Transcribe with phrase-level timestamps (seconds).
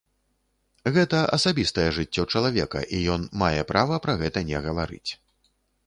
[0.95, 5.11] Гэта асабістае жыццё чалавека, і ён мае права пра гэта не гаварыць.